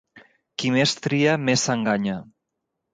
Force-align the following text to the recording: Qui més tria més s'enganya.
Qui 0.61 0.71
més 0.77 0.95
tria 1.03 1.37
més 1.45 1.69
s'enganya. 1.69 2.21